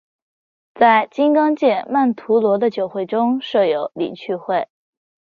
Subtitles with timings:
[0.73, 4.67] 在金刚界曼荼罗的九会中设有理趣会。